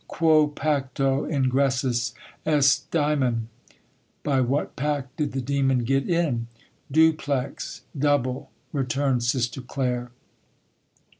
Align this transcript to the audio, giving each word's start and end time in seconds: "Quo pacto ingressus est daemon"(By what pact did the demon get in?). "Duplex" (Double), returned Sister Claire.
"Quo 0.07 0.47
pacto 0.47 1.27
ingressus 1.27 2.13
est 2.43 2.89
daemon"(By 2.89 4.41
what 4.41 4.75
pact 4.75 5.17
did 5.17 5.31
the 5.33 5.41
demon 5.41 5.83
get 5.83 6.09
in?). 6.09 6.47
"Duplex" 6.91 7.83
(Double), 7.95 8.49
returned 8.73 9.21
Sister 9.23 9.61
Claire. 9.61 10.09